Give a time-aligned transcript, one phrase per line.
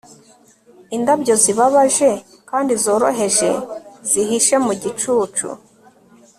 [0.95, 2.09] indabyo zibabaje
[2.49, 3.49] kandi zoroheje
[4.09, 5.47] zihishe mu gicucu